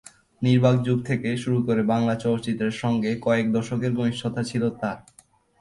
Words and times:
নির্বাক 0.41 0.75
যুগ 0.83 0.99
থেকে 1.05 1.29
শুরু 1.37 1.59
করে 1.67 1.81
বাংলা 1.83 2.13
চলচ্চিত্রের 2.15 2.73
সংগে 2.81 3.11
কয়েক 3.25 3.45
দশকের 3.53 3.91
ঘনিষ্ঠতা 3.93 4.41
ছিলো 4.43 4.67
তার। 4.79 4.97